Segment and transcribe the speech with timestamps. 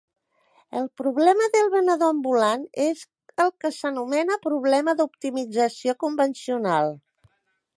[0.77, 3.03] El problema del venedor ambulant és
[3.45, 6.91] el que s'anomena problema d'optimització convencional.